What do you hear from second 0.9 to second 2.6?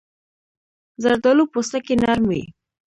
زردالو پوستکی نرم وي.